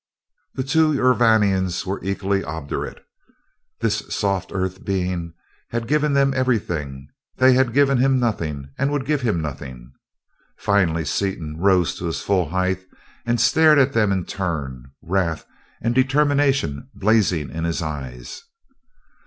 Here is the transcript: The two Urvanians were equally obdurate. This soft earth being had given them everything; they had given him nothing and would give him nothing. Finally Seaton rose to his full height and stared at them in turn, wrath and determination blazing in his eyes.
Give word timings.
The 0.55 0.63
two 0.63 0.93
Urvanians 0.93 1.85
were 1.85 2.03
equally 2.03 2.43
obdurate. 2.43 3.05
This 3.81 3.97
soft 4.09 4.51
earth 4.51 4.83
being 4.83 5.35
had 5.69 5.87
given 5.87 6.13
them 6.13 6.33
everything; 6.35 7.07
they 7.37 7.53
had 7.53 7.71
given 7.71 7.99
him 7.99 8.19
nothing 8.19 8.71
and 8.79 8.89
would 8.91 9.05
give 9.05 9.21
him 9.21 9.43
nothing. 9.43 9.93
Finally 10.57 11.05
Seaton 11.05 11.57
rose 11.59 11.93
to 11.99 12.05
his 12.05 12.19
full 12.19 12.49
height 12.49 12.83
and 13.27 13.39
stared 13.39 13.77
at 13.77 13.93
them 13.93 14.11
in 14.11 14.25
turn, 14.25 14.85
wrath 15.03 15.45
and 15.83 15.93
determination 15.93 16.89
blazing 16.95 17.51
in 17.51 17.63
his 17.63 17.83
eyes. 17.83 18.41